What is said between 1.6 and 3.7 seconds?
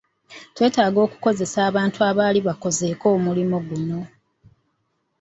abantu abaali bakozeeko omulimu